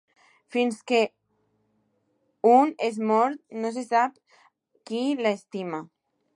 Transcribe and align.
Fins 0.53 0.77
que 0.91 1.01
un 2.53 2.73
és 2.89 2.99
mort 3.11 3.43
no 3.65 3.73
se 3.79 3.87
sap 3.93 4.19
qui 4.91 5.07
l'estima. 5.25 5.87